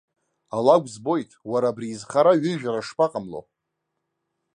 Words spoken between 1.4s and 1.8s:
уара